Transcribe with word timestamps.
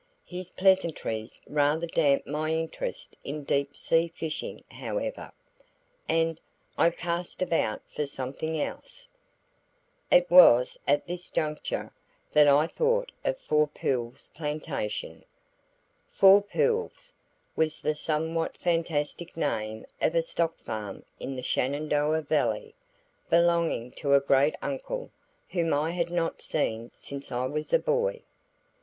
His 0.25 0.49
pleasantries 0.49 1.37
rather 1.45 1.85
damped 1.85 2.25
my 2.25 2.49
interest 2.55 3.15
in 3.23 3.43
deep 3.43 3.77
sea 3.77 4.07
fishing, 4.07 4.63
however, 4.71 5.31
and 6.09 6.39
I 6.75 6.89
cast 6.89 7.43
about 7.43 7.83
for 7.87 8.07
something 8.07 8.59
else. 8.59 9.09
It 10.09 10.27
was 10.31 10.79
at 10.87 11.05
this 11.05 11.29
juncture 11.29 11.93
that 12.33 12.47
I 12.47 12.65
thought 12.65 13.11
of 13.23 13.37
Four 13.37 13.67
Pools 13.67 14.31
Plantation. 14.33 15.23
"Four 16.09 16.41
Pools" 16.41 17.13
was 17.55 17.77
the 17.77 17.93
somewhat 17.93 18.57
fantastic 18.57 19.37
name 19.37 19.85
of 20.01 20.15
a 20.15 20.23
stock 20.23 20.57
farm 20.63 21.05
in 21.19 21.35
the 21.35 21.43
Shenandoah 21.43 22.23
Valley, 22.23 22.73
belonging 23.29 23.91
to 23.97 24.15
a 24.15 24.19
great 24.19 24.55
uncle 24.63 25.11
whom 25.49 25.75
I 25.75 25.91
had 25.91 26.09
not 26.09 26.41
seen 26.41 26.89
since 26.91 27.31
I 27.31 27.45
was 27.45 27.71
a 27.71 27.77
boy. 27.77 28.23